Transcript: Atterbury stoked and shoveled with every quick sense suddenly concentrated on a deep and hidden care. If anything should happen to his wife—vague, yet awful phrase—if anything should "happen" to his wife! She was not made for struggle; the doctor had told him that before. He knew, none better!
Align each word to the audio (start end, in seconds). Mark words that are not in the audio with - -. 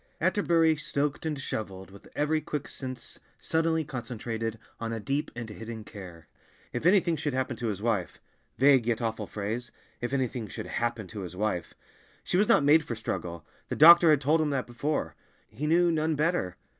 Atterbury 0.19 0.77
stoked 0.77 1.27
and 1.27 1.39
shoveled 1.39 1.91
with 1.91 2.07
every 2.15 2.41
quick 2.41 2.67
sense 2.67 3.19
suddenly 3.37 3.83
concentrated 3.85 4.57
on 4.79 4.91
a 4.91 4.99
deep 4.99 5.29
and 5.35 5.47
hidden 5.47 5.83
care. 5.83 6.25
If 6.73 6.87
anything 6.87 7.15
should 7.17 7.35
happen 7.35 7.55
to 7.57 7.67
his 7.67 7.83
wife—vague, 7.83 8.87
yet 8.87 8.99
awful 8.99 9.27
phrase—if 9.27 10.11
anything 10.11 10.47
should 10.47 10.65
"happen" 10.65 11.05
to 11.09 11.19
his 11.21 11.35
wife! 11.35 11.75
She 12.23 12.35
was 12.35 12.47
not 12.49 12.63
made 12.63 12.83
for 12.83 12.95
struggle; 12.95 13.45
the 13.69 13.75
doctor 13.75 14.09
had 14.09 14.21
told 14.21 14.41
him 14.41 14.49
that 14.49 14.65
before. 14.65 15.13
He 15.51 15.67
knew, 15.67 15.91
none 15.91 16.15
better! 16.15 16.55